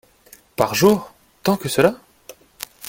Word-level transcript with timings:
Par 0.55 0.73
jour! 0.73 1.13
tant 1.43 1.57
que 1.57 1.69
cela? 1.69 1.93